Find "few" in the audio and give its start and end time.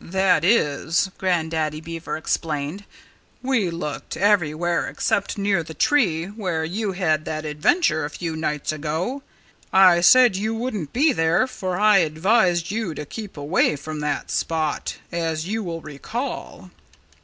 8.10-8.36